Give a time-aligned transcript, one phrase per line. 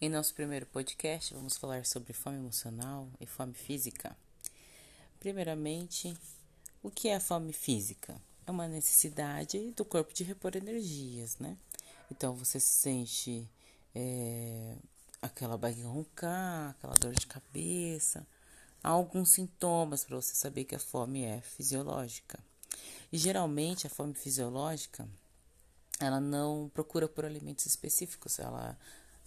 [0.00, 4.16] Em nosso primeiro podcast, vamos falar sobre fome emocional e fome física.
[5.18, 6.16] Primeiramente,
[6.80, 8.14] o que é a fome física?
[8.46, 11.56] É uma necessidade do corpo de repor energias, né?
[12.12, 13.50] Então você sente
[13.92, 14.76] é,
[15.20, 18.24] aquela barriga roncar, aquela dor de cabeça,
[18.84, 22.38] há alguns sintomas para você saber que a fome é fisiológica.
[23.10, 25.08] E geralmente a fome fisiológica
[25.98, 28.78] ela não procura por alimentos específicos, ela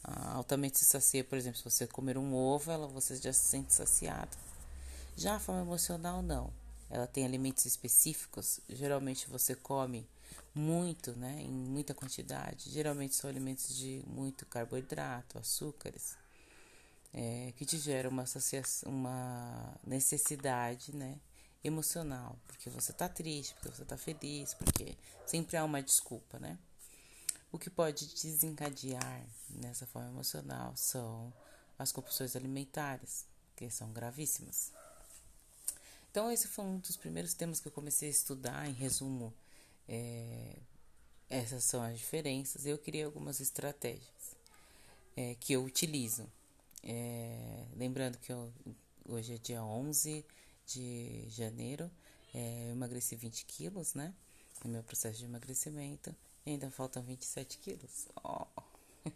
[0.03, 3.73] altamente se sacia, por exemplo, se você comer um ovo, ela você já se sente
[3.73, 4.35] saciado.
[5.15, 6.51] Já a fome emocional não.
[6.89, 10.07] Ela tem alimentos específicos, geralmente você come
[10.53, 12.69] muito, né, em muita quantidade.
[12.69, 16.17] Geralmente são alimentos de muito carboidrato, açúcares,
[17.13, 18.25] é, que te geram uma,
[18.85, 21.17] uma necessidade, né,
[21.63, 26.57] emocional, porque você tá triste, porque você tá feliz, porque sempre há uma desculpa, né?
[27.51, 31.33] O que pode desencadear nessa forma emocional são
[31.77, 34.71] as compulsões alimentares, que são gravíssimas.
[36.09, 38.67] Então, esse foi um dos primeiros temas que eu comecei a estudar.
[38.67, 39.33] Em resumo,
[39.87, 40.57] é,
[41.29, 42.65] essas são as diferenças.
[42.65, 44.35] Eu queria algumas estratégias
[45.15, 46.29] é, que eu utilizo.
[46.83, 48.51] É, lembrando que eu,
[49.05, 50.25] hoje é dia 11
[50.67, 51.91] de janeiro,
[52.33, 54.13] eu emagreci 20 quilos, né?
[54.63, 56.15] No meu processo de emagrecimento.
[56.45, 58.07] Ainda faltam 27 quilos.
[58.23, 58.45] Oh.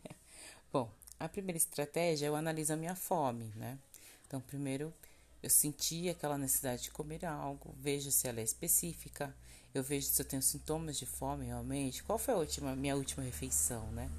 [0.71, 3.79] Bom, a primeira estratégia eu analiso a minha fome, né?
[4.27, 4.93] Então, primeiro
[5.41, 9.35] eu senti aquela necessidade de comer algo, vejo se ela é específica,
[9.73, 13.23] eu vejo se eu tenho sintomas de fome realmente, qual foi a última, minha última
[13.23, 14.09] refeição, né?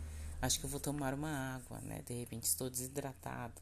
[0.41, 2.03] Acho que eu vou tomar uma água, né?
[2.07, 3.61] De repente estou desidratado.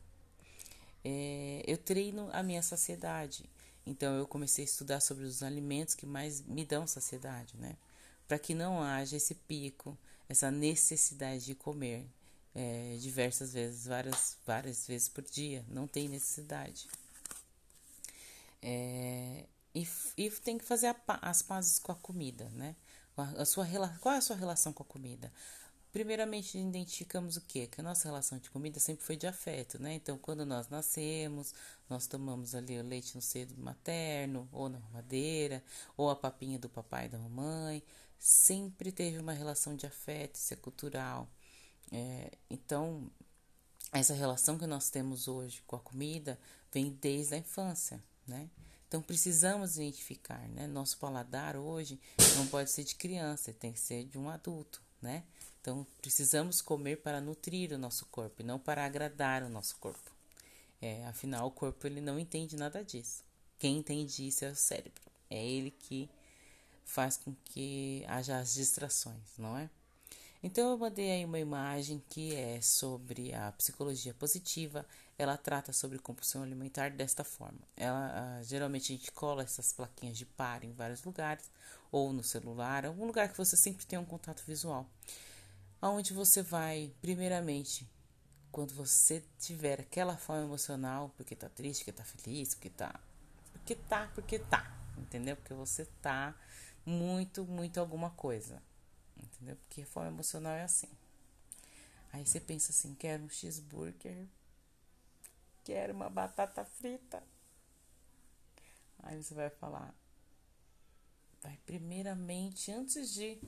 [1.04, 3.44] É, eu treino a minha saciedade,
[3.86, 7.76] então eu comecei a estudar sobre os alimentos que mais me dão saciedade, né?
[8.26, 9.96] Para que não haja esse pico,
[10.28, 12.06] essa necessidade de comer
[12.54, 15.64] é, diversas vezes, várias, várias vezes por dia.
[15.68, 16.88] Não tem necessidade.
[18.62, 19.86] É, e,
[20.16, 22.74] e, tem que fazer a, as pazes com a comida, né?
[23.16, 23.66] A, a sua,
[24.00, 25.32] qual é a sua relação com a comida?
[25.94, 27.68] Primeiramente, identificamos o quê?
[27.68, 29.94] Que a nossa relação de comida sempre foi de afeto, né?
[29.94, 31.54] Então, quando nós nascemos,
[31.88, 35.62] nós tomamos ali o leite no seio materno, ou na madeira,
[35.96, 37.80] ou a papinha do papai e da mamãe
[38.18, 41.28] sempre teve uma relação de afeto, isso é cultural.
[41.92, 43.08] É, então,
[43.92, 46.36] essa relação que nós temos hoje com a comida
[46.72, 48.50] vem desde a infância, né?
[48.88, 50.66] Então precisamos identificar, né?
[50.66, 52.00] Nosso paladar hoje
[52.34, 55.22] não pode ser de criança, tem que ser de um adulto, né?
[55.60, 60.10] Então precisamos comer para nutrir o nosso corpo e não para agradar o nosso corpo.
[60.82, 63.22] É, afinal, o corpo ele não entende nada disso.
[63.58, 65.02] Quem entende isso é o cérebro.
[65.30, 66.10] É ele que
[66.84, 69.70] faz com que haja as distrações, não é?
[70.46, 74.84] Então eu mandei aí uma imagem que é sobre a psicologia positiva.
[75.16, 77.60] Ela trata sobre compulsão alimentar desta forma.
[77.74, 81.50] Ela geralmente a gente cola essas plaquinhas de par em vários lugares,
[81.90, 84.86] ou no celular, algum lugar que você sempre tenha um contato visual.
[85.80, 87.88] Aonde você vai, primeiramente,
[88.52, 93.00] quando você tiver aquela fome emocional, porque tá triste, porque tá feliz, porque tá.
[93.50, 94.76] Porque tá, porque tá.
[94.98, 95.36] Entendeu?
[95.36, 96.34] Porque você tá
[96.84, 98.62] muito, muito alguma coisa.
[99.44, 99.56] Entendeu?
[99.56, 100.88] Porque a fome emocional é assim.
[102.10, 104.26] Aí você pensa assim: quero um cheeseburger,
[105.62, 107.22] quero uma batata frita.
[109.00, 109.94] Aí você vai falar:
[111.42, 113.38] vai primeiramente, antes de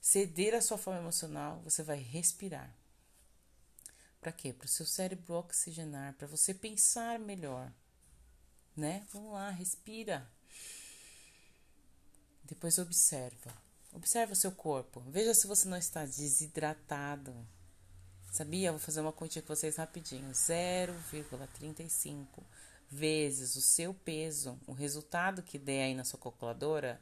[0.00, 2.72] ceder a sua fome emocional, você vai respirar.
[4.20, 4.52] Para quê?
[4.52, 7.72] Para o seu cérebro oxigenar, para você pensar melhor.
[8.76, 9.04] Né?
[9.10, 10.30] Vamos lá, respira.
[12.44, 13.71] Depois observa.
[14.02, 15.00] Observa o seu corpo.
[15.06, 17.32] Veja se você não está desidratado.
[18.32, 18.72] Sabia?
[18.72, 20.28] Vou fazer uma continha com vocês rapidinho.
[20.32, 22.42] 0,35
[22.90, 27.00] vezes o seu peso, o resultado que der aí na sua calculadora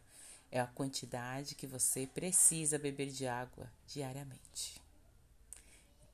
[0.53, 4.78] é a quantidade que você precisa beber de água diariamente.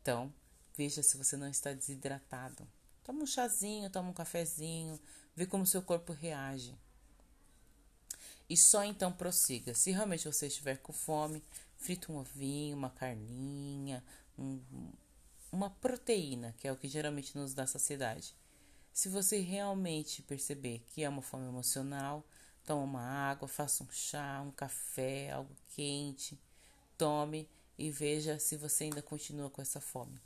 [0.00, 0.32] Então,
[0.76, 2.64] veja se você não está desidratado.
[3.02, 5.00] Toma um chazinho, toma um cafezinho,
[5.34, 6.78] vê como seu corpo reage
[8.48, 9.74] e só então prossiga.
[9.74, 11.42] Se realmente você estiver com fome,
[11.76, 14.04] frita um ovinho, uma carninha,
[14.38, 14.60] um,
[15.50, 18.34] uma proteína, que é o que geralmente nos dá saciedade.
[18.92, 22.24] Se você realmente perceber que é uma fome emocional,
[22.64, 26.40] toma uma água, faça um chá, um café, algo quente,
[26.96, 27.48] tome
[27.78, 30.20] e veja se você ainda continua com essa fome.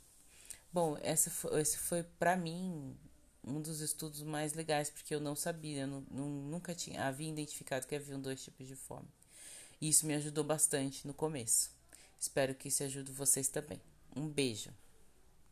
[0.71, 2.97] Bom, essa foi, esse foi para mim
[3.43, 7.87] um dos estudos mais legais, porque eu não sabia, eu não, nunca tinha havia identificado
[7.87, 9.07] que haviam dois tipos de fome.
[9.79, 11.71] E isso me ajudou bastante no começo.
[12.19, 13.81] Espero que isso ajude vocês também.
[14.15, 14.71] Um beijo.